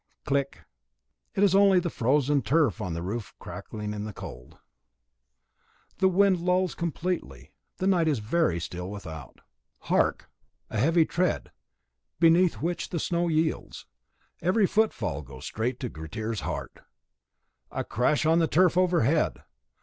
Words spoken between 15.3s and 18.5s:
straight to Grettir's heart. A crash on the